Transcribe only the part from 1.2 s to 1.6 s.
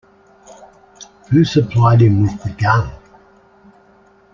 Who